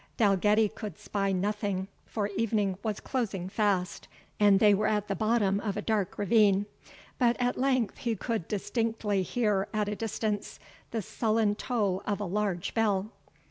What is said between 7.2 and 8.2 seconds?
at length he